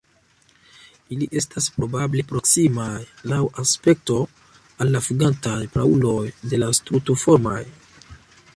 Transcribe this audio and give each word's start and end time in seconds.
Ili 1.15 1.25
estas 1.41 1.67
probable 1.75 2.23
proksimaj 2.31 2.95
laŭ 3.33 3.41
aspekto 3.65 4.17
al 4.85 4.93
la 4.97 5.03
flugantaj 5.09 5.59
prauloj 5.77 6.19
de 6.55 6.63
la 6.63 6.71
Strutoformaj. 6.81 7.63